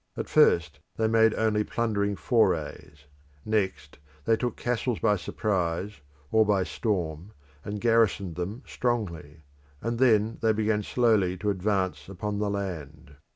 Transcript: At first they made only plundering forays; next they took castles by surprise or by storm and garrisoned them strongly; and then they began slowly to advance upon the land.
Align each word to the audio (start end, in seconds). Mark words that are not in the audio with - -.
At 0.17 0.27
first 0.29 0.79
they 0.97 1.07
made 1.07 1.35
only 1.35 1.63
plundering 1.63 2.15
forays; 2.15 3.05
next 3.45 3.99
they 4.25 4.35
took 4.35 4.55
castles 4.57 4.97
by 4.97 5.15
surprise 5.15 6.01
or 6.31 6.43
by 6.43 6.63
storm 6.63 7.33
and 7.63 7.79
garrisoned 7.79 8.33
them 8.33 8.63
strongly; 8.65 9.43
and 9.79 9.99
then 9.99 10.39
they 10.41 10.53
began 10.53 10.81
slowly 10.81 11.37
to 11.37 11.51
advance 11.51 12.09
upon 12.09 12.39
the 12.39 12.49
land. 12.49 13.17